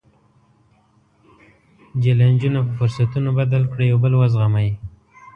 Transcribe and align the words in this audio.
جیلنجونه 2.01 2.59
په 2.65 2.71
فرصتونو 2.77 3.29
بدل 3.39 3.63
کړئ، 3.71 3.85
یو 3.91 3.99
بل 4.03 4.13
وزغمئ. 4.21 4.69